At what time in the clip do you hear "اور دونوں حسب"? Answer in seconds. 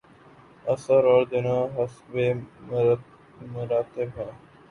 1.05-2.15